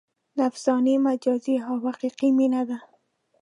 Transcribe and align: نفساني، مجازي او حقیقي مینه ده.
نفساني، 0.39 0.95
مجازي 1.05 1.55
او 1.67 1.75
حقیقي 1.89 2.29
مینه 2.37 2.61
ده. 2.69 2.77